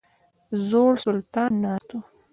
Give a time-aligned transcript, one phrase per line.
[0.67, 1.99] زوړ سلطان ناست وو.